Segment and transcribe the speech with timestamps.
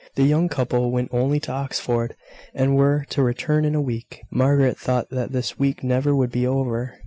[0.15, 2.15] The young couple went only to Oxford,
[2.55, 4.23] and were to return in a week.
[4.31, 6.95] Margaret thought that this week never would be over.